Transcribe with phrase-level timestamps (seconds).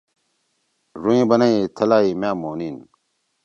[1.01, 2.77] ڙُوئں بنَئی: ”تھلا ئی مأ مونیِن“۔